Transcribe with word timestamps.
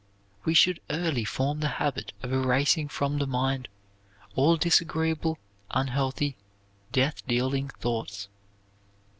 We 0.45 0.55
should 0.55 0.79
early 0.89 1.23
form 1.25 1.59
the 1.59 1.67
habit 1.77 2.11
of 2.23 2.33
erasing 2.33 2.87
from 2.87 3.19
the 3.19 3.27
mind 3.27 3.67
all 4.33 4.57
disagreeable, 4.57 5.37
unhealthy, 5.69 6.37
death 6.91 7.23
dealing 7.27 7.67
thoughts. 7.69 8.27